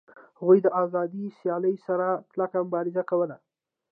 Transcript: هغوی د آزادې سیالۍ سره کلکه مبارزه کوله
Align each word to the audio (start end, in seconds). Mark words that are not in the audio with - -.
هغوی 0.39 0.57
د 0.63 0.67
آزادې 0.83 1.25
سیالۍ 1.39 1.75
سره 1.87 2.07
کلکه 2.33 2.57
مبارزه 2.65 3.03
کوله 3.09 3.37